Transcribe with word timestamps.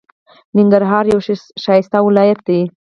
ننګرهار 0.57 1.05
یو 1.13 1.19
ښایسته 1.63 1.97
ولایت 2.07 2.39
دی. 2.47 2.61